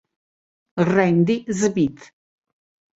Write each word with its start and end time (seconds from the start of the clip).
Randy 0.89 1.45
Smith 1.53 2.09